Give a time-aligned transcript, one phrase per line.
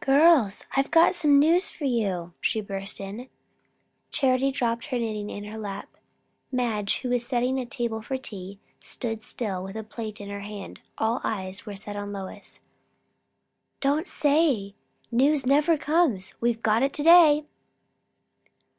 [0.00, 3.30] "Girls, I've got some news for you!" she burst in.
[4.10, 5.88] Charity dropped her knitting in her lap.
[6.52, 10.40] Madge, who was setting the table for tea, stood still with a plate in her
[10.40, 10.82] hand.
[10.98, 12.60] All eyes were on Lois.
[13.80, 14.74] "Don't say
[15.10, 16.34] news never comes!
[16.38, 17.44] We've got it to day."